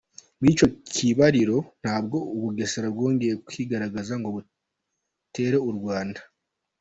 Muri 0.37 0.49
icyo 0.55 0.67
kibariro 0.91 1.57
ntabwo 1.81 2.17
u 2.35 2.37
Bugesera 2.41 2.87
bwongeye 2.95 3.33
kwigerezaho 3.45 4.17
ngo 4.19 4.29
butere 4.35 5.57
u 5.69 5.71
Rwanda. 5.77 6.21